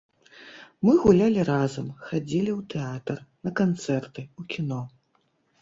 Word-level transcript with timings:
Мы 0.87 0.93
гулялі 1.03 1.41
разам, 1.51 1.91
хадзілі 2.07 2.51
ў 2.59 2.71
тэатр, 2.75 3.15
на 3.49 3.55
канцэрты, 3.63 4.21
у 4.41 4.51
кіно. 4.57 4.83